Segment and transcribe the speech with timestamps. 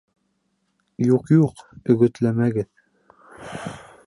[1.09, 1.61] Юҡ-юҡ,
[1.97, 2.73] өгөтләмәгеҙ.